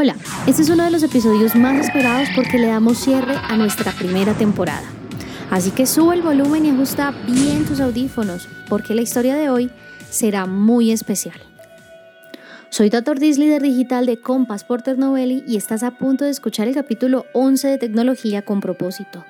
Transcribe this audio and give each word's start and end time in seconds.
Hola, 0.00 0.14
este 0.46 0.62
es 0.62 0.70
uno 0.70 0.84
de 0.84 0.92
los 0.92 1.02
episodios 1.02 1.56
más 1.56 1.84
esperados 1.84 2.28
porque 2.36 2.56
le 2.56 2.68
damos 2.68 2.98
cierre 2.98 3.34
a 3.34 3.56
nuestra 3.56 3.90
primera 3.90 4.32
temporada. 4.32 4.88
Así 5.50 5.72
que 5.72 5.86
sube 5.86 6.14
el 6.14 6.22
volumen 6.22 6.64
y 6.64 6.70
ajusta 6.70 7.12
bien 7.26 7.66
tus 7.66 7.80
audífonos 7.80 8.48
porque 8.68 8.94
la 8.94 9.02
historia 9.02 9.34
de 9.34 9.50
hoy 9.50 9.72
será 10.08 10.46
muy 10.46 10.92
especial. 10.92 11.40
Soy 12.70 12.90
Tator 12.90 13.18
líder 13.18 13.60
digital 13.60 14.06
de 14.06 14.20
Compass 14.20 14.62
Porter 14.62 14.96
Novelli 14.96 15.42
y 15.48 15.56
estás 15.56 15.82
a 15.82 15.90
punto 15.98 16.24
de 16.24 16.30
escuchar 16.30 16.68
el 16.68 16.74
capítulo 16.76 17.26
11 17.32 17.66
de 17.66 17.78
Tecnología 17.78 18.42
con 18.42 18.60
propósito. 18.60 19.24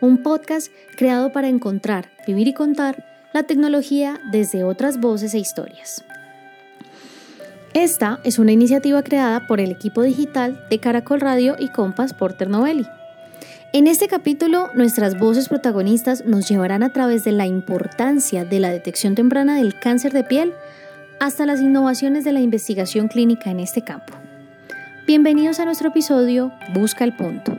Un 0.00 0.22
podcast 0.22 0.70
creado 0.96 1.32
para 1.32 1.48
encontrar, 1.48 2.12
vivir 2.28 2.46
y 2.46 2.54
contar 2.54 3.04
la 3.34 3.42
tecnología 3.42 4.20
desde 4.30 4.62
otras 4.62 5.00
voces 5.00 5.34
e 5.34 5.40
historias. 5.40 6.04
Esta 7.76 8.20
es 8.24 8.38
una 8.38 8.52
iniciativa 8.52 9.02
creada 9.02 9.46
por 9.46 9.60
el 9.60 9.70
equipo 9.70 10.00
digital 10.00 10.64
de 10.70 10.78
Caracol 10.78 11.20
Radio 11.20 11.56
y 11.58 11.68
Compass 11.68 12.14
Porter 12.14 12.48
Novelli. 12.48 12.86
En 13.74 13.86
este 13.86 14.08
capítulo, 14.08 14.70
nuestras 14.74 15.18
voces 15.18 15.50
protagonistas 15.50 16.24
nos 16.24 16.48
llevarán 16.48 16.82
a 16.82 16.94
través 16.94 17.22
de 17.24 17.32
la 17.32 17.44
importancia 17.44 18.46
de 18.46 18.60
la 18.60 18.70
detección 18.70 19.14
temprana 19.14 19.58
del 19.58 19.78
cáncer 19.78 20.14
de 20.14 20.24
piel 20.24 20.54
hasta 21.20 21.44
las 21.44 21.60
innovaciones 21.60 22.24
de 22.24 22.32
la 22.32 22.40
investigación 22.40 23.08
clínica 23.08 23.50
en 23.50 23.60
este 23.60 23.82
campo. 23.82 24.14
Bienvenidos 25.06 25.60
a 25.60 25.66
nuestro 25.66 25.90
episodio 25.90 26.52
Busca 26.72 27.04
el 27.04 27.14
Punto. 27.14 27.58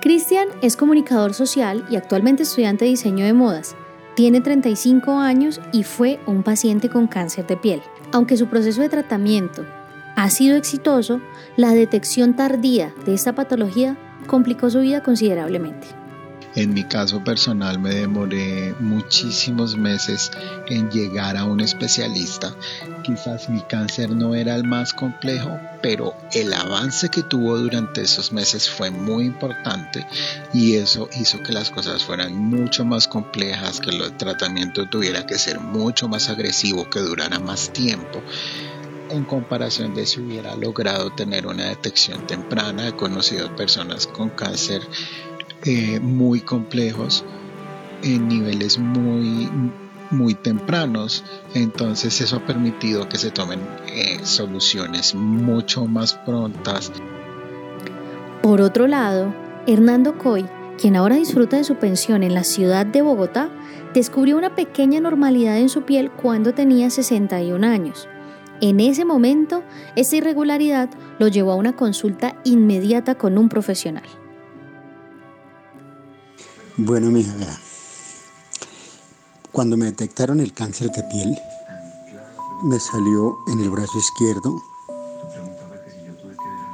Cristian 0.00 0.48
es 0.62 0.78
comunicador 0.78 1.34
social 1.34 1.84
y 1.90 1.96
actualmente 1.96 2.44
estudiante 2.44 2.86
de 2.86 2.92
diseño 2.92 3.26
de 3.26 3.34
modas. 3.34 3.76
Tiene 4.14 4.40
35 4.40 5.18
años 5.18 5.60
y 5.72 5.82
fue 5.82 6.20
un 6.26 6.44
paciente 6.44 6.88
con 6.88 7.08
cáncer 7.08 7.46
de 7.48 7.56
piel. 7.56 7.82
Aunque 8.12 8.36
su 8.36 8.46
proceso 8.46 8.80
de 8.80 8.88
tratamiento 8.88 9.66
ha 10.14 10.30
sido 10.30 10.56
exitoso, 10.56 11.20
la 11.56 11.72
detección 11.72 12.36
tardía 12.36 12.94
de 13.04 13.14
esta 13.14 13.34
patología 13.34 13.96
complicó 14.28 14.70
su 14.70 14.80
vida 14.80 15.02
considerablemente. 15.02 16.03
En 16.56 16.72
mi 16.72 16.84
caso 16.84 17.24
personal 17.24 17.80
me 17.80 17.92
demoré 17.92 18.76
muchísimos 18.78 19.76
meses 19.76 20.30
en 20.68 20.88
llegar 20.88 21.36
a 21.36 21.44
un 21.44 21.60
especialista. 21.60 22.54
Quizás 23.02 23.48
mi 23.48 23.60
cáncer 23.62 24.10
no 24.10 24.36
era 24.36 24.54
el 24.54 24.62
más 24.62 24.92
complejo, 24.92 25.58
pero 25.82 26.14
el 26.32 26.52
avance 26.52 27.08
que 27.08 27.24
tuvo 27.24 27.58
durante 27.58 28.02
esos 28.02 28.32
meses 28.32 28.70
fue 28.70 28.92
muy 28.92 29.24
importante 29.24 30.06
y 30.52 30.76
eso 30.76 31.08
hizo 31.18 31.42
que 31.42 31.52
las 31.52 31.70
cosas 31.70 32.04
fueran 32.04 32.36
mucho 32.36 32.84
más 32.84 33.08
complejas, 33.08 33.80
que 33.80 33.90
el 33.90 34.16
tratamiento 34.16 34.88
tuviera 34.88 35.26
que 35.26 35.38
ser 35.38 35.58
mucho 35.58 36.08
más 36.08 36.28
agresivo, 36.28 36.88
que 36.88 37.00
durara 37.00 37.40
más 37.40 37.72
tiempo 37.72 38.22
en 39.10 39.24
comparación 39.24 39.94
de 39.94 40.06
si 40.06 40.20
hubiera 40.20 40.54
logrado 40.56 41.10
tener 41.10 41.46
una 41.46 41.66
detección 41.66 42.26
temprana. 42.26 42.88
He 42.88 42.92
conocido 42.92 43.54
personas 43.54 44.06
con 44.06 44.30
cáncer 44.30 44.82
eh, 45.64 46.00
muy 46.00 46.40
complejos 46.40 47.24
en 48.02 48.28
niveles 48.28 48.78
muy 48.78 49.48
muy 50.10 50.34
tempranos. 50.34 51.24
Entonces 51.54 52.20
eso 52.20 52.36
ha 52.36 52.46
permitido 52.46 53.08
que 53.08 53.16
se 53.16 53.30
tomen 53.30 53.60
eh, 53.88 54.20
soluciones 54.22 55.14
mucho 55.14 55.86
más 55.86 56.14
prontas. 56.14 56.92
Por 58.42 58.60
otro 58.60 58.86
lado 58.86 59.34
Hernando 59.66 60.18
Coy 60.18 60.44
quien 60.78 60.96
ahora 60.96 61.16
disfruta 61.16 61.56
de 61.56 61.64
su 61.64 61.76
pensión 61.76 62.22
en 62.22 62.34
la 62.34 62.44
ciudad 62.44 62.84
de 62.84 63.02
Bogotá 63.02 63.48
descubrió 63.94 64.36
una 64.36 64.54
pequeña 64.56 65.00
normalidad 65.00 65.58
en 65.58 65.68
su 65.68 65.82
piel 65.82 66.10
cuando 66.10 66.52
tenía 66.52 66.90
61 66.90 67.64
años. 67.64 68.08
En 68.60 68.80
ese 68.80 69.04
momento, 69.04 69.62
esa 69.94 70.16
irregularidad 70.16 70.90
lo 71.18 71.28
llevó 71.28 71.52
a 71.52 71.56
una 71.56 71.76
consulta 71.76 72.36
inmediata 72.44 73.14
con 73.14 73.38
un 73.38 73.48
profesional. 73.48 74.04
Bueno, 76.76 77.08
mija, 77.08 77.32
cuando 79.52 79.76
me 79.76 79.84
detectaron 79.84 80.40
el 80.40 80.52
cáncer 80.52 80.90
de 80.90 81.04
piel, 81.04 81.38
me 82.64 82.80
salió 82.80 83.38
en 83.46 83.60
el 83.60 83.70
brazo 83.70 83.96
izquierdo 83.96 84.60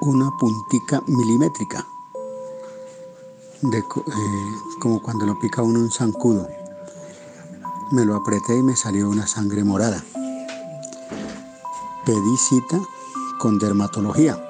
una 0.00 0.30
puntica 0.38 1.02
milimétrica, 1.06 1.86
eh, 3.62 3.82
como 4.80 5.02
cuando 5.02 5.26
lo 5.26 5.38
pica 5.38 5.60
uno 5.62 5.80
un 5.80 5.90
zancudo. 5.90 6.48
Me 7.90 8.06
lo 8.06 8.16
apreté 8.16 8.56
y 8.56 8.62
me 8.62 8.76
salió 8.76 9.06
una 9.10 9.26
sangre 9.26 9.64
morada. 9.64 10.02
Pedí 12.06 12.36
cita 12.38 12.80
con 13.38 13.58
dermatología. 13.58 14.42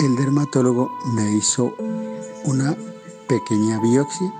El 0.00 0.16
dermatólogo 0.16 0.90
me 1.14 1.32
hizo 1.32 1.72
una 2.44 2.76
pequeña 3.28 3.80
biopsia 3.80 4.32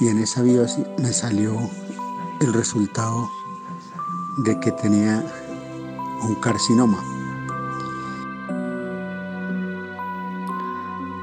y 0.00 0.08
en 0.08 0.18
esa 0.18 0.42
biopsia 0.42 0.86
me 0.98 1.12
salió 1.12 1.56
el 2.40 2.52
resultado 2.52 3.30
de 4.38 4.58
que 4.60 4.72
tenía 4.72 5.24
un 6.22 6.34
carcinoma. 6.36 7.02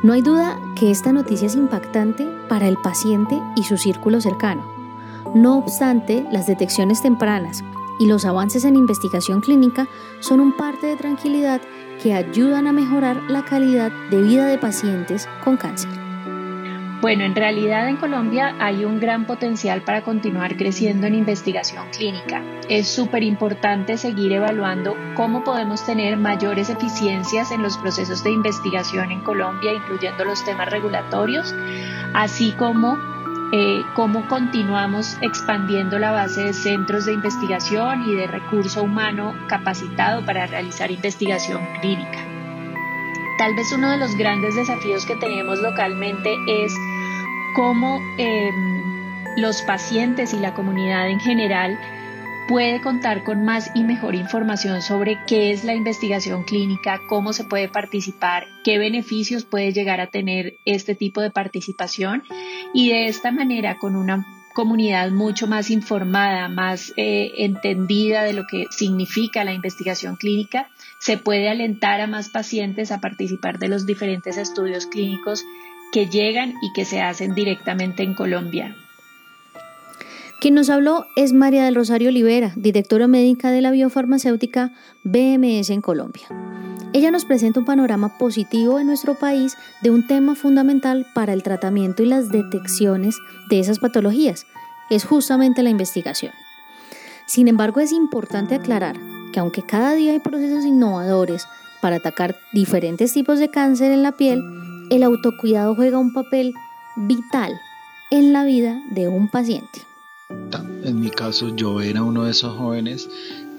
No 0.04 0.14
hay 0.14 0.22
duda 0.22 0.60
que 0.76 0.90
esta 0.90 1.12
noticia 1.12 1.46
es 1.46 1.56
impactante 1.56 2.28
para 2.50 2.68
el 2.68 2.78
paciente 2.78 3.40
y 3.56 3.64
su 3.64 3.78
círculo 3.78 4.20
cercano. 4.20 4.64
No 5.36 5.60
obstante, 5.60 6.26
las 6.32 6.48
detecciones 6.48 7.02
tempranas 7.02 7.64
y 8.00 8.08
los 8.08 8.26
avances 8.26 8.66
en 8.66 8.76
investigación 8.76 9.42
clínica 9.42 9.88
son 10.20 10.40
un 10.40 10.58
parte 10.58 10.88
de 10.88 10.96
tranquilidad 10.96 11.62
que 12.02 12.16
ayudan 12.16 12.66
a 12.66 12.74
mejorar 12.74 13.22
la 13.30 13.46
calidad 13.46 13.92
de 14.10 14.22
vida 14.24 14.48
de 14.48 14.58
pacientes 14.58 15.28
con 15.44 15.56
cáncer. 15.56 16.01
Bueno, 17.02 17.24
en 17.24 17.36
realidad 17.36 17.90
en 17.90 17.98
Colombia 17.98 18.56
hay 18.60 18.86
un 18.86 19.00
gran 19.00 19.26
potencial 19.26 19.82
para 19.82 20.04
continuar 20.04 20.56
creciendo 20.56 21.08
en 21.08 21.16
investigación 21.16 21.88
clínica. 21.90 22.44
Es 22.70 22.88
súper 22.88 23.24
importante 23.24 23.98
seguir 23.98 24.32
evaluando 24.34 24.96
cómo 25.16 25.44
podemos 25.44 25.84
tener 25.84 26.16
mayores 26.18 26.70
eficiencias 26.70 27.52
en 27.52 27.64
los 27.64 27.76
procesos 27.80 28.24
de 28.24 28.30
investigación 28.30 29.12
en 29.12 29.22
Colombia, 29.22 29.74
incluyendo 29.74 30.26
los 30.26 30.46
temas 30.46 30.70
regulatorios, 30.70 31.56
así 32.14 32.52
como 32.52 33.00
eh, 33.52 33.82
cómo 33.96 34.28
continuamos 34.28 35.18
expandiendo 35.22 35.98
la 35.98 36.12
base 36.12 36.44
de 36.44 36.54
centros 36.54 37.08
de 37.08 37.14
investigación 37.14 38.08
y 38.08 38.14
de 38.14 38.28
recurso 38.28 38.84
humano 38.84 39.34
capacitado 39.48 40.24
para 40.24 40.46
realizar 40.46 40.92
investigación 40.92 41.68
clínica. 41.82 42.20
Tal 43.40 43.56
vez 43.56 43.72
uno 43.72 43.90
de 43.90 43.98
los 43.98 44.16
grandes 44.16 44.56
desafíos 44.56 45.04
que 45.08 45.16
tenemos 45.16 45.60
localmente 45.60 46.38
es 46.48 46.72
cómo 47.56 48.00
em, 48.18 48.82
los 49.38 49.62
pacientes 49.62 50.34
y 50.34 50.40
la 50.40 50.54
comunidad 50.54 51.10
en 51.10 51.20
general 51.20 51.78
puede 52.48 52.82
contar 52.82 53.24
con 53.24 53.46
más 53.46 53.72
y 53.76 53.84
mejor 53.84 54.16
información 54.16 54.82
sobre 54.82 55.18
qué 55.26 55.52
es 55.52 55.64
la 55.64 55.74
investigación 55.74 56.44
clínica, 56.44 57.00
cómo 57.08 57.34
se 57.34 57.46
puede 57.46 57.70
participar, 57.70 58.46
qué 58.64 58.78
beneficios 58.78 59.46
puede 59.46 59.72
llegar 59.72 60.02
a 60.02 60.08
tener 60.08 60.56
este 60.66 60.96
tipo 60.96 61.22
de 61.22 61.32
participación. 61.32 62.24
Y 62.74 62.90
de 62.90 63.08
esta 63.08 63.32
manera 63.32 63.78
con 63.78 63.96
una 63.96 64.26
comunidad 64.54 65.12
mucho 65.12 65.48
más 65.48 65.70
informada, 65.70 66.50
más 66.50 66.92
eh, 66.98 67.32
entendida 67.38 68.24
de 68.24 68.34
lo 68.34 68.46
que 68.48 68.66
significa 68.70 69.46
la 69.46 69.54
investigación 69.54 70.18
clínica, 70.18 70.68
se 71.00 71.18
puede 71.18 71.50
alentar 71.50 72.02
a 72.02 72.08
más 72.08 72.30
pacientes 72.30 72.92
a 72.92 73.00
participar 73.00 73.60
de 73.60 73.70
los 73.70 73.86
diferentes 73.86 74.38
estudios 74.38 74.88
clínicos 74.88 75.46
que 75.92 76.08
llegan 76.08 76.56
y 76.62 76.74
que 76.74 76.86
se 76.86 77.02
hacen 77.02 77.36
directamente 77.36 78.04
en 78.04 78.14
Colombia. 78.14 78.76
Quien 80.42 80.56
nos 80.56 80.72
habló 80.72 81.06
es 81.16 81.34
María 81.34 81.66
del 81.66 81.76
Rosario 81.76 82.10
Olivera, 82.10 82.54
directora 82.56 83.08
médica 83.08 83.52
de 83.52 83.62
la 83.62 83.70
biofarmacéutica 83.70 84.72
BMS 85.04 85.70
en 85.70 85.82
Colombia. 85.82 86.28
Ella 86.94 87.12
nos 87.12 87.26
presenta 87.26 87.60
un 87.60 87.66
panorama 87.66 88.18
positivo 88.18 88.80
en 88.80 88.88
nuestro 88.88 89.14
país 89.14 89.56
de 89.84 89.92
un 89.92 90.08
tema 90.08 90.34
fundamental 90.34 91.06
para 91.14 91.34
el 91.34 91.44
tratamiento 91.44 92.02
y 92.02 92.08
las 92.08 92.30
detecciones 92.30 93.18
de 93.50 93.60
esas 93.60 93.78
patologías. 93.78 94.48
Es 94.90 95.06
justamente 95.06 95.62
la 95.62 95.70
investigación. 95.70 96.34
Sin 97.28 97.48
embargo, 97.48 97.80
es 97.80 97.92
importante 97.92 98.56
aclarar 98.56 98.98
que 99.32 99.40
aunque 99.40 99.62
cada 99.62 99.94
día 99.94 100.12
hay 100.12 100.20
procesos 100.20 100.66
innovadores 100.66 101.46
para 101.82 101.98
atacar 101.98 102.36
diferentes 102.52 103.14
tipos 103.14 103.40
de 103.40 103.50
cáncer 103.50 103.92
en 103.92 104.04
la 104.04 104.12
piel, 104.14 104.44
el 104.92 105.04
autocuidado 105.04 105.74
juega 105.74 105.98
un 105.98 106.12
papel 106.12 106.54
vital 106.98 107.54
en 108.12 108.34
la 108.34 108.44
vida 108.44 108.80
de 108.92 109.08
un 109.08 109.30
paciente. 109.30 109.88
En 110.84 111.00
mi 111.00 111.10
caso 111.10 111.56
yo 111.56 111.80
era 111.80 112.04
uno 112.04 112.26
de 112.26 112.32
esos 112.32 112.58
jóvenes 112.58 113.10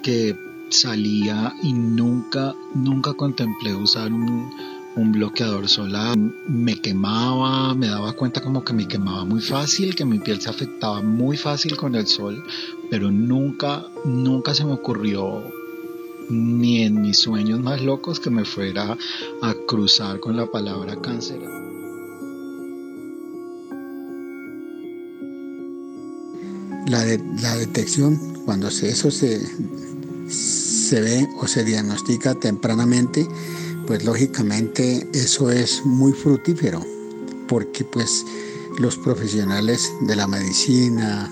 que 0.02 0.36
salía 0.68 1.54
y 1.62 1.72
nunca, 1.72 2.54
nunca 2.74 3.14
contemplé 3.14 3.74
usar 3.74 4.12
un, 4.12 4.50
bloqueador 4.94 5.68
solar. 5.68 6.18
Me 6.18 6.78
quemaba, 6.78 7.74
me 7.74 7.88
daba 7.88 8.12
cuenta 8.12 8.42
como 8.42 8.62
que 8.62 8.74
me 8.74 8.86
quemaba 8.86 9.24
muy 9.24 9.40
fácil, 9.40 9.94
que 9.94 10.04
mi 10.04 10.18
piel 10.18 10.38
se 10.38 10.50
afectaba 10.50 11.00
muy 11.00 11.38
fácil 11.38 11.78
con 11.78 11.94
el 11.94 12.06
sol, 12.06 12.44
pero 12.90 13.10
nunca, 13.10 13.86
nunca 14.04 14.52
se 14.54 14.66
me 14.66 14.72
ocurrió 14.72 15.50
ni 16.28 16.82
en 16.82 17.00
mis 17.02 17.18
sueños 17.18 17.60
más 17.60 17.82
locos 17.82 18.20
que 18.20 18.30
me 18.30 18.44
fuera 18.44 18.96
a 19.42 19.54
cruzar 19.66 20.20
con 20.20 20.36
la 20.36 20.46
palabra 20.46 21.00
cáncer. 21.00 21.40
La, 26.88 27.04
la 27.40 27.56
detección, 27.56 28.18
cuando 28.44 28.68
eso 28.68 29.10
se, 29.10 29.40
se 30.28 31.00
ve 31.00 31.28
o 31.40 31.46
se 31.46 31.64
diagnostica 31.64 32.34
tempranamente, 32.34 33.26
pues 33.86 34.04
lógicamente 34.04 35.08
eso 35.12 35.50
es 35.50 35.84
muy 35.84 36.12
fructífero, 36.12 36.84
porque 37.48 37.84
pues 37.84 38.24
los 38.78 38.96
profesionales 38.96 39.92
de 40.02 40.16
la 40.16 40.26
medicina 40.26 41.30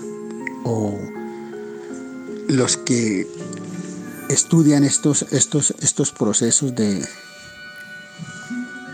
o 0.63 0.99
los 2.47 2.77
que 2.77 3.27
estudian 4.31 4.83
estos, 4.83 5.25
estos, 5.31 5.73
estos 5.81 6.11
procesos 6.11 6.75
de, 6.75 7.05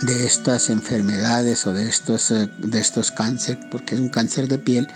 de 0.02 0.26
estas 0.26 0.70
enfermedades 0.70 1.66
o 1.68 1.74
de 1.74 1.88
estos, 1.88 2.30
de 2.30 2.80
estos 2.80 3.12
cánceres, 3.12 3.64
porque 3.72 3.96
es 3.96 4.02
un 4.02 4.10
cáncer 4.10 4.48
de 4.48 4.58
piel, 4.58 4.88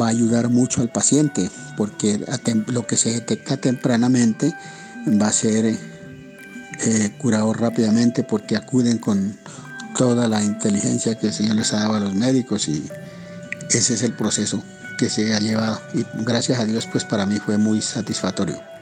va 0.00 0.06
a 0.06 0.10
ayudar 0.10 0.48
mucho 0.48 0.80
al 0.80 0.90
paciente, 0.90 1.50
porque 1.76 2.24
lo 2.66 2.86
que 2.86 2.96
se 2.96 3.10
detecta 3.10 3.56
tempranamente 3.56 4.54
va 5.20 5.28
a 5.28 5.32
ser 5.32 5.66
eh, 5.66 7.12
curado 7.18 7.52
rápidamente 7.52 8.24
porque 8.24 8.56
acuden 8.56 8.98
con 8.98 9.36
toda 9.96 10.28
la 10.28 10.42
inteligencia 10.42 11.16
que 11.16 11.28
el 11.28 11.32
Señor 11.32 11.56
les 11.56 11.72
ha 11.72 11.80
dado 11.80 11.94
a 11.94 12.00
los 12.00 12.14
médicos 12.14 12.68
y 12.68 12.84
ese 13.70 13.94
es 13.94 14.02
el 14.02 14.12
proceso 14.12 14.62
que 14.98 15.08
se 15.08 15.34
ha 15.34 15.38
llevado 15.38 15.80
y 15.92 16.04
gracias 16.24 16.58
a 16.58 16.64
Dios 16.64 16.88
pues 16.90 17.04
para 17.04 17.26
mí 17.26 17.38
fue 17.38 17.58
muy 17.58 17.80
satisfactorio. 17.80 18.73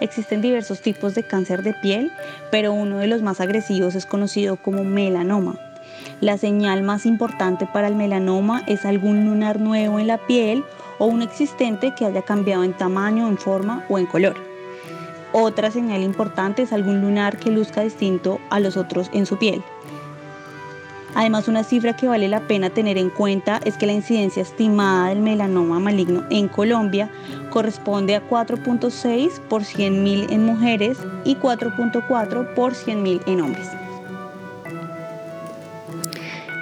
Existen 0.00 0.42
diversos 0.42 0.80
tipos 0.80 1.14
de 1.14 1.22
cáncer 1.22 1.62
de 1.62 1.72
piel, 1.74 2.12
pero 2.50 2.72
uno 2.72 2.98
de 2.98 3.06
los 3.06 3.22
más 3.22 3.40
agresivos 3.40 3.94
es 3.94 4.06
conocido 4.06 4.56
como 4.56 4.84
melanoma. 4.84 5.58
La 6.20 6.38
señal 6.38 6.82
más 6.82 7.06
importante 7.06 7.66
para 7.66 7.88
el 7.88 7.94
melanoma 7.94 8.62
es 8.66 8.84
algún 8.84 9.24
lunar 9.24 9.60
nuevo 9.60 9.98
en 9.98 10.06
la 10.06 10.18
piel 10.18 10.64
o 10.98 11.06
un 11.06 11.22
existente 11.22 11.94
que 11.94 12.04
haya 12.04 12.22
cambiado 12.22 12.64
en 12.64 12.72
tamaño, 12.72 13.28
en 13.28 13.38
forma 13.38 13.84
o 13.88 13.98
en 13.98 14.06
color. 14.06 14.36
Otra 15.32 15.70
señal 15.70 16.02
importante 16.02 16.62
es 16.62 16.72
algún 16.72 17.00
lunar 17.00 17.36
que 17.38 17.50
luzca 17.50 17.82
distinto 17.82 18.40
a 18.50 18.60
los 18.60 18.76
otros 18.76 19.10
en 19.12 19.26
su 19.26 19.38
piel. 19.38 19.62
Además, 21.14 21.48
una 21.48 21.64
cifra 21.64 21.96
que 21.96 22.08
vale 22.08 22.28
la 22.28 22.40
pena 22.40 22.68
tener 22.68 22.98
en 22.98 23.08
cuenta 23.08 23.58
es 23.64 23.78
que 23.78 23.86
la 23.86 23.94
incidencia 23.94 24.42
estimada 24.42 25.08
del 25.08 25.20
melanoma 25.20 25.80
maligno 25.80 26.24
en 26.28 26.48
Colombia 26.48 27.10
corresponde 27.56 28.14
a 28.14 28.28
4.6 28.28 29.40
por 29.48 29.62
100.000 29.62 30.30
en 30.30 30.44
mujeres 30.44 30.98
y 31.24 31.36
4.4 31.36 32.52
por 32.52 32.74
100.000 32.74 33.22
en 33.26 33.40
hombres. 33.40 33.66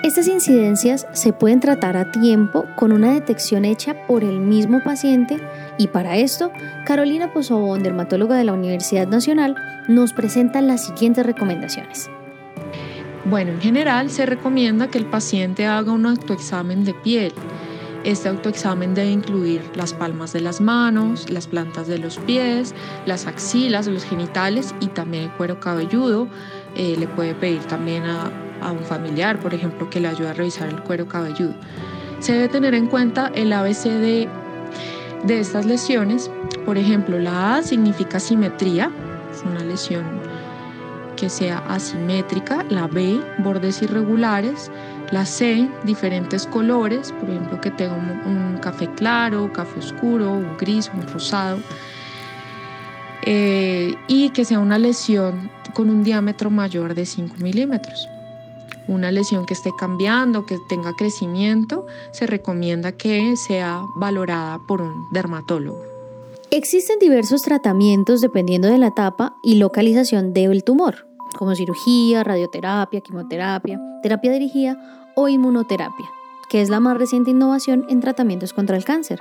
Estas 0.05 0.29
incidencias 0.29 1.09
se 1.13 1.33
pueden 1.33 1.59
tratar 1.59 1.97
a 1.97 2.13
tiempo 2.13 2.65
con 2.77 2.93
una 2.93 3.13
detección 3.13 3.65
hecha 3.65 4.07
por 4.07 4.23
el 4.23 4.39
mismo 4.39 4.85
paciente 4.85 5.41
y 5.79 5.89
para 5.89 6.17
esto, 6.17 6.53
Carolina 6.87 7.33
Pozobón, 7.33 7.83
dermatóloga 7.83 8.37
de 8.37 8.45
la 8.45 8.53
Universidad 8.53 9.09
Nacional, 9.09 9.57
nos 9.89 10.13
presenta 10.13 10.61
las 10.61 10.87
siguientes 10.87 11.27
recomendaciones. 11.27 12.09
Bueno, 13.25 13.51
en 13.51 13.61
general 13.61 14.11
se 14.11 14.27
recomienda 14.27 14.87
que 14.87 14.99
el 14.99 15.07
paciente 15.07 15.67
haga 15.67 15.91
un 15.91 16.07
autoexamen 16.07 16.85
de 16.85 16.95
piel. 16.95 17.33
Este 18.05 18.29
autoexamen 18.29 18.93
debe 18.95 19.11
incluir 19.11 19.63
las 19.75 19.95
palmas 19.95 20.35
de 20.35 20.41
las 20.43 20.61
manos, 20.61 21.31
las 21.31 21.47
plantas 21.47 21.89
de 21.89 21.97
los 21.97 22.19
pies, 22.19 22.75
las 23.07 23.27
axilas, 23.27 23.87
los 23.87 24.05
genitales 24.05 24.75
y 24.81 24.89
también 24.89 25.25
el 25.25 25.31
cuero 25.33 25.59
cabelludo. 25.59 26.29
Eh, 26.77 26.97
le 26.99 27.09
puede 27.09 27.35
pedir 27.35 27.63
también 27.63 28.05
a, 28.05 28.31
un 28.71 28.85
familiar, 28.85 29.41
por 29.41 29.53
ejemplo, 29.53 29.89
que 29.91 30.01
le 30.01 30.09
ayude 30.09 30.29
a 30.29 30.33
revisar 30.35 30.69
el 30.69 30.83
cuero 30.83 31.07
cabelludo. 31.07 31.55
Se 32.21 32.33
debe 32.33 32.49
tener 32.49 32.75
en 32.75 32.87
cuenta 32.89 33.31
el 33.35 33.53
ABC 33.53 33.85
de, 33.85 34.29
de 35.25 35.41
estas 35.41 35.65
lesiones. 35.65 36.31
Por 36.65 36.79
ejemplo, 36.79 37.19
la 37.19 37.57
A 37.57 37.63
significa 37.63 38.21
simetría, 38.21 38.91
es 39.33 39.43
una 39.43 39.61
lesión 39.65 40.05
que 41.17 41.29
sea 41.29 41.59
asimétrica, 41.69 42.65
la 42.69 42.87
B, 42.87 43.21
bordes 43.39 43.83
irregulares, 43.83 44.71
la 45.11 45.27
C, 45.27 45.69
diferentes 45.85 46.47
colores, 46.47 47.13
por 47.13 47.29
ejemplo, 47.31 47.61
que 47.61 47.71
tenga 47.71 47.95
un, 47.95 48.59
café 48.61 48.89
claro, 48.95 49.53
café 49.53 49.79
oscuro, 49.79 50.33
un 50.33 50.57
gris, 50.57 50.91
un 50.95 51.07
rosado, 51.07 51.59
eh, 53.23 53.95
y 54.09 54.31
que 54.31 54.45
sea 54.45 54.59
una 54.59 54.79
lesión 54.79 55.51
con 55.75 55.91
un 55.91 56.03
diámetro 56.03 56.51
mayor 56.51 56.95
de 56.95 57.05
5 57.05 57.37
milímetros 57.41 58.09
una 58.89 59.11
lesión 59.11 59.47
que 59.47 59.55
esté 59.55 59.71
cambiando, 59.77 60.47
que 60.47 60.59
tenga 60.69 60.95
crecimiento, 60.95 61.87
se 62.13 62.27
recomienda 62.27 62.93
que 62.93 63.37
sea 63.37 63.83
valorada 63.97 64.61
por 64.67 64.83
un 64.83 65.07
dermatólogo. 65.13 65.81
Existen 66.51 66.99
diversos 66.99 67.43
tratamientos 67.43 68.21
dependiendo 68.21 68.69
de 68.69 68.79
la 68.79 68.89
etapa 68.89 69.37
y 69.43 69.57
localización 69.57 70.33
del 70.33 70.63
tumor, 70.63 71.07
como 71.35 71.55
cirugía, 71.55 72.25
radioterapia, 72.25 73.01
quimioterapia, 73.01 73.81
terapia 74.03 74.33
dirigida 74.33 75.13
o 75.15 75.29
inmunoterapia, 75.29 76.11
que 76.49 76.63
es 76.63 76.71
la 76.71 76.81
más 76.81 76.97
reciente 76.97 77.31
innovación 77.31 77.85
en 77.89 78.01
tratamientos 78.01 78.53
contra 78.53 78.77
el 78.77 78.85
cáncer. 78.85 79.21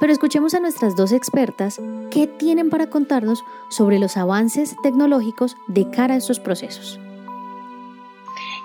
Pero 0.00 0.12
escuchemos 0.12 0.54
a 0.54 0.60
nuestras 0.60 0.96
dos 0.96 1.12
expertas 1.12 1.80
qué 2.10 2.26
tienen 2.26 2.70
para 2.70 2.88
contarnos 2.88 3.44
sobre 3.68 3.98
los 3.98 4.16
avances 4.16 4.74
tecnológicos 4.82 5.56
de 5.68 5.88
cara 5.90 6.14
a 6.14 6.16
estos 6.16 6.40
procesos. 6.40 6.98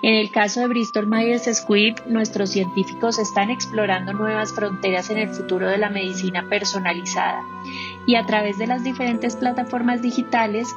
En 0.02 0.14
el 0.14 0.30
caso 0.30 0.60
de 0.60 0.68
Bristol 0.68 1.08
Myers 1.08 1.44
Squibb, 1.52 2.06
nuestros 2.06 2.50
científicos 2.50 3.18
están 3.18 3.50
explorando 3.50 4.12
nuevas 4.12 4.52
fronteras 4.52 5.10
en 5.10 5.18
el 5.18 5.28
futuro 5.28 5.68
de 5.68 5.78
la 5.78 5.90
medicina 5.90 6.48
personalizada 6.48 7.42
y 8.06 8.14
a 8.14 8.24
través 8.24 8.58
de 8.58 8.68
las 8.68 8.84
diferentes 8.84 9.34
plataformas 9.34 10.00
digitales 10.00 10.68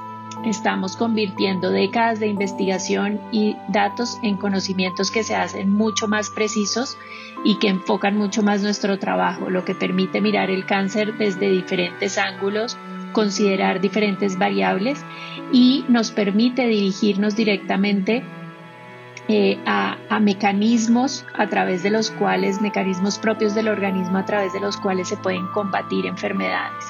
estamos 0.49 0.97
convirtiendo 0.97 1.69
décadas 1.69 2.19
de 2.19 2.27
investigación 2.27 3.19
y 3.31 3.55
datos 3.69 4.19
en 4.23 4.37
conocimientos 4.37 5.11
que 5.11 5.23
se 5.23 5.35
hacen 5.35 5.69
mucho 5.69 6.07
más 6.07 6.29
precisos 6.29 6.97
y 7.43 7.57
que 7.59 7.69
enfocan 7.69 8.17
mucho 8.17 8.43
más 8.43 8.61
nuestro 8.61 8.99
trabajo, 8.99 9.49
lo 9.49 9.65
que 9.65 9.75
permite 9.75 10.21
mirar 10.21 10.49
el 10.49 10.65
cáncer 10.65 11.17
desde 11.17 11.49
diferentes 11.49 12.17
ángulos, 12.17 12.77
considerar 13.13 13.81
diferentes 13.81 14.37
variables 14.37 15.03
y 15.51 15.85
nos 15.87 16.11
permite 16.11 16.67
dirigirnos 16.67 17.35
directamente 17.35 18.23
eh, 19.27 19.59
a, 19.65 19.97
mecanismos 20.19 21.25
a 21.33 21.47
través 21.47 21.83
de 21.83 21.89
los 21.89 22.11
cuales, 22.11 22.61
mecanismos 22.61 23.17
propios 23.17 23.55
del 23.55 23.69
organismo 23.69 24.17
a 24.17 24.25
través 24.25 24.53
de 24.53 24.59
los 24.59 24.77
cuales 24.77 25.07
se 25.07 25.17
pueden 25.17 25.47
combatir 25.47 26.05
enfermedades. 26.05 26.85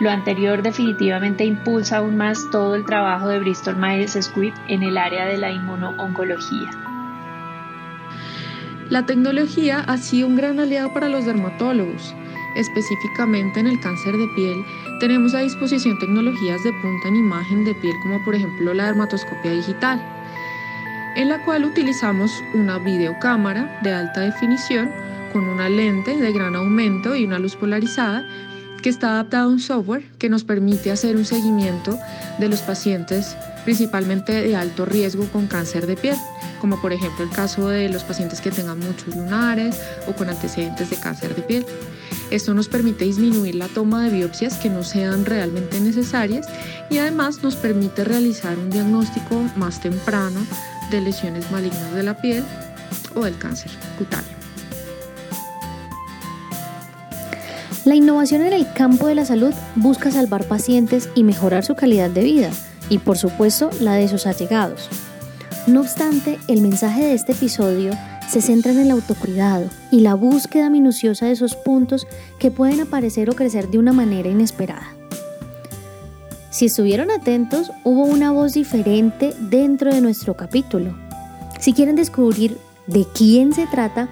Lo 0.00 0.10
anterior 0.10 0.62
definitivamente 0.62 1.44
impulsa 1.44 1.98
aún 1.98 2.16
más 2.16 2.48
todo 2.50 2.74
el 2.74 2.84
trabajo 2.84 3.28
de 3.28 3.38
Bristol 3.38 3.76
Myers 3.76 4.18
Squibb 4.20 4.54
en 4.68 4.82
el 4.82 4.96
área 4.96 5.26
de 5.26 5.36
la 5.36 5.50
inmunooncología. 5.50 6.70
La 8.88 9.06
tecnología 9.06 9.84
ha 9.86 9.98
sido 9.98 10.26
un 10.26 10.36
gran 10.36 10.58
aliado 10.58 10.92
para 10.92 11.08
los 11.08 11.26
dermatólogos. 11.26 12.14
Específicamente 12.56 13.60
en 13.60 13.68
el 13.68 13.78
cáncer 13.78 14.16
de 14.16 14.26
piel, 14.34 14.64
tenemos 14.98 15.34
a 15.34 15.40
disposición 15.40 15.98
tecnologías 15.98 16.64
de 16.64 16.72
punta 16.82 17.06
en 17.06 17.16
imagen 17.16 17.64
de 17.64 17.74
piel 17.74 17.94
como 18.02 18.24
por 18.24 18.34
ejemplo 18.34 18.74
la 18.74 18.86
dermatoscopia 18.86 19.52
digital 19.52 20.00
en 21.16 21.28
la 21.28 21.44
cual 21.44 21.64
utilizamos 21.64 22.42
una 22.54 22.78
videocámara 22.78 23.80
de 23.82 23.92
alta 23.92 24.20
definición 24.20 24.90
con 25.32 25.48
una 25.48 25.68
lente 25.68 26.16
de 26.16 26.32
gran 26.32 26.56
aumento 26.56 27.14
y 27.14 27.24
una 27.24 27.38
luz 27.38 27.56
polarizada 27.56 28.24
que 28.80 28.88
está 28.88 29.10
adaptada 29.10 29.44
a 29.44 29.48
un 29.48 29.60
software 29.60 30.04
que 30.18 30.28
nos 30.28 30.44
permite 30.44 30.90
hacer 30.90 31.16
un 31.16 31.24
seguimiento 31.24 31.98
de 32.38 32.48
los 32.48 32.60
pacientes 32.60 33.36
principalmente 33.64 34.32
de 34.32 34.56
alto 34.56 34.86
riesgo 34.86 35.26
con 35.26 35.46
cáncer 35.46 35.86
de 35.86 35.96
piel, 35.96 36.16
como 36.60 36.80
por 36.80 36.92
ejemplo 36.92 37.24
el 37.24 37.30
caso 37.30 37.68
de 37.68 37.88
los 37.88 38.02
pacientes 38.04 38.40
que 38.40 38.50
tengan 38.50 38.78
muchos 38.78 39.14
lunares 39.14 39.78
o 40.06 40.12
con 40.12 40.28
antecedentes 40.28 40.90
de 40.90 40.96
cáncer 40.96 41.34
de 41.34 41.42
piel. 41.42 41.66
Esto 42.30 42.54
nos 42.54 42.68
permite 42.68 43.04
disminuir 43.04 43.56
la 43.56 43.68
toma 43.68 44.04
de 44.04 44.10
biopsias 44.10 44.56
que 44.58 44.70
no 44.70 44.82
sean 44.82 45.24
realmente 45.24 45.80
necesarias 45.80 46.46
y 46.88 46.98
además 46.98 47.42
nos 47.42 47.56
permite 47.56 48.04
realizar 48.04 48.56
un 48.58 48.70
diagnóstico 48.70 49.44
más 49.56 49.80
temprano 49.80 50.40
de 50.90 51.00
lesiones 51.00 51.50
malignas 51.50 51.92
de 51.94 52.02
la 52.02 52.20
piel 52.20 52.44
o 53.14 53.24
del 53.24 53.36
cáncer 53.36 53.70
cutáneo. 53.98 54.39
La 57.90 57.96
innovación 57.96 58.42
en 58.42 58.52
el 58.52 58.72
campo 58.72 59.08
de 59.08 59.16
la 59.16 59.24
salud 59.24 59.52
busca 59.74 60.12
salvar 60.12 60.44
pacientes 60.44 61.08
y 61.16 61.24
mejorar 61.24 61.64
su 61.64 61.74
calidad 61.74 62.08
de 62.08 62.22
vida 62.22 62.50
y 62.88 62.98
por 62.98 63.18
supuesto 63.18 63.68
la 63.80 63.94
de 63.94 64.06
sus 64.06 64.28
allegados. 64.28 64.88
No 65.66 65.80
obstante, 65.80 66.38
el 66.46 66.60
mensaje 66.60 67.02
de 67.02 67.14
este 67.14 67.32
episodio 67.32 67.90
se 68.28 68.42
centran 68.42 68.76
en 68.76 68.82
el 68.82 68.90
autocuidado 68.92 69.68
y 69.90 70.02
la 70.02 70.14
búsqueda 70.14 70.70
minuciosa 70.70 71.26
de 71.26 71.32
esos 71.32 71.56
puntos 71.56 72.06
que 72.38 72.52
pueden 72.52 72.78
aparecer 72.78 73.28
o 73.28 73.34
crecer 73.34 73.66
de 73.70 73.78
una 73.78 73.92
manera 73.92 74.28
inesperada. 74.28 74.94
Si 76.50 76.66
estuvieron 76.66 77.10
atentos, 77.10 77.72
hubo 77.82 78.04
una 78.04 78.30
voz 78.30 78.52
diferente 78.52 79.34
dentro 79.40 79.92
de 79.92 80.00
nuestro 80.00 80.36
capítulo. 80.36 80.94
Si 81.58 81.72
quieren 81.72 81.96
descubrir 81.96 82.56
de 82.86 83.04
quién 83.12 83.52
se 83.52 83.66
trata, 83.66 84.08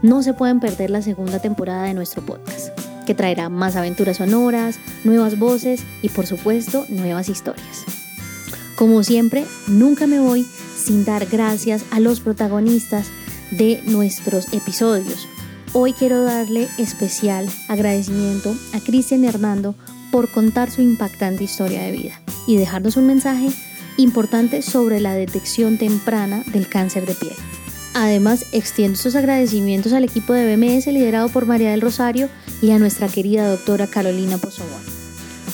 no 0.00 0.22
se 0.22 0.32
pueden 0.32 0.60
perder 0.60 0.90
la 0.90 1.02
segunda 1.02 1.40
temporada 1.40 1.82
de 1.82 1.94
nuestro 1.94 2.24
podcast, 2.24 2.85
que 3.06 3.14
traerá 3.14 3.48
más 3.48 3.76
aventuras 3.76 4.18
sonoras, 4.18 4.78
nuevas 5.04 5.38
voces 5.38 5.82
y 6.02 6.10
por 6.10 6.26
supuesto 6.26 6.84
nuevas 6.90 7.30
historias. 7.30 7.84
Como 8.76 9.02
siempre, 9.02 9.46
nunca 9.68 10.06
me 10.06 10.20
voy 10.20 10.46
sin 10.76 11.06
dar 11.06 11.24
gracias 11.24 11.86
a 11.90 12.00
los 12.00 12.20
protagonistas 12.20 13.06
de 13.50 13.80
nuestros 13.86 14.52
episodios. 14.52 15.26
Hoy 15.72 15.94
quiero 15.94 16.22
darle 16.22 16.68
especial 16.76 17.48
agradecimiento 17.68 18.54
a 18.74 18.80
Cristian 18.80 19.24
Hernando 19.24 19.74
por 20.10 20.30
contar 20.30 20.70
su 20.70 20.82
impactante 20.82 21.44
historia 21.44 21.82
de 21.82 21.92
vida 21.92 22.20
y 22.46 22.56
dejarnos 22.56 22.96
un 22.96 23.06
mensaje 23.06 23.48
importante 23.96 24.62
sobre 24.62 25.00
la 25.00 25.14
detección 25.14 25.78
temprana 25.78 26.44
del 26.52 26.68
cáncer 26.68 27.06
de 27.06 27.14
piel. 27.14 27.55
Además, 27.98 28.44
extiendo 28.52 28.92
estos 28.92 29.16
agradecimientos 29.16 29.94
al 29.94 30.04
equipo 30.04 30.34
de 30.34 30.54
BMS 30.54 30.86
liderado 30.88 31.30
por 31.30 31.46
María 31.46 31.70
del 31.70 31.80
Rosario 31.80 32.28
y 32.60 32.72
a 32.72 32.78
nuestra 32.78 33.08
querida 33.08 33.48
doctora 33.48 33.86
Carolina 33.86 34.36
Pozobón. 34.36 34.82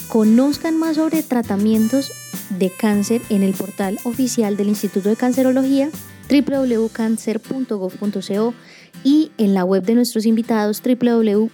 Conozcan 0.09 0.77
más 0.77 0.97
sobre 0.97 1.23
tratamientos 1.23 2.11
de 2.51 2.69
cáncer 2.69 3.23
en 3.31 3.45
el 3.45 3.53
portal 3.53 4.01
oficial 4.03 4.57
del 4.57 4.71
Instituto 4.71 5.09
de 5.09 5.15
Cancerología 5.15 5.89
www.cancer.gov.co 6.29 8.55
y 9.05 9.31
en 9.39 9.55
la 9.55 9.65
web 9.65 9.85
de 9.85 9.95
nuestros 9.95 10.27
invitados 10.27 10.83
www.bms.com. 10.83 11.49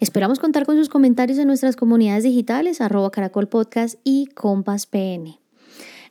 Esperamos 0.00 0.40
contar 0.40 0.66
con 0.66 0.76
sus 0.76 0.88
comentarios 0.88 1.38
en 1.38 1.46
nuestras 1.46 1.76
comunidades 1.76 2.24
digitales, 2.24 2.80
arroba 2.80 3.12
Caracol 3.12 3.46
Podcast 3.46 4.00
y 4.02 4.26
Compass 4.34 4.86
PN. 4.86 5.38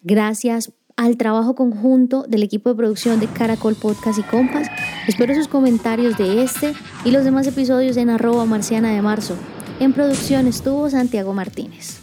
Gracias 0.04 0.72
al 0.96 1.18
trabajo 1.18 1.56
conjunto 1.56 2.24
del 2.28 2.44
equipo 2.44 2.70
de 2.70 2.76
producción 2.76 3.20
de 3.20 3.28
Caracol 3.28 3.76
Podcast 3.76 4.20
y 4.20 4.24
Compass. 4.24 4.68
Espero 5.08 5.34
sus 5.36 5.48
comentarios 5.48 6.18
de 6.18 6.44
este 6.44 6.74
y 7.06 7.12
los 7.12 7.24
demás 7.24 7.48
episodios 7.48 7.98
en 7.98 8.10
arroba 8.10 8.46
marciana 8.46 8.92
de 8.92 9.02
marzo. 9.02 9.36
En 9.80 9.94
producción 9.94 10.48
estuvo 10.48 10.90
Santiago 10.90 11.34
Martínez. 11.34 12.03